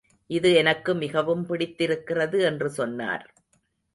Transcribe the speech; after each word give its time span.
இது 0.29 0.53
எனக்கு 0.53 0.91
மிகவும் 0.95 1.43
பிடித்திருக்கிறது 1.45 2.41
என்று 2.41 2.69
சொன்னார். 2.69 3.25